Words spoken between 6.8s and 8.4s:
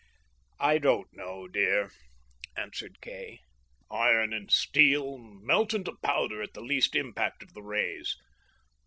impact of the rays.